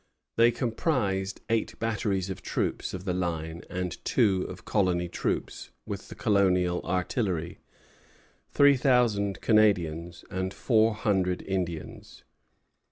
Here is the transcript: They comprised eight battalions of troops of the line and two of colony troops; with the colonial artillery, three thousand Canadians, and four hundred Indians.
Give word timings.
They 0.35 0.49
comprised 0.49 1.41
eight 1.47 1.77
battalions 1.77 2.31
of 2.31 2.41
troops 2.41 2.95
of 2.95 3.05
the 3.05 3.13
line 3.13 3.61
and 3.69 4.03
two 4.03 4.47
of 4.49 4.65
colony 4.65 5.07
troops; 5.07 5.69
with 5.85 6.09
the 6.09 6.15
colonial 6.15 6.81
artillery, 6.83 7.59
three 8.49 8.77
thousand 8.77 9.41
Canadians, 9.41 10.25
and 10.31 10.55
four 10.55 10.95
hundred 10.95 11.43
Indians. 11.43 12.23